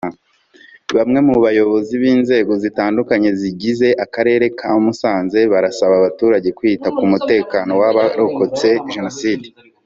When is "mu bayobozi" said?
1.27-1.93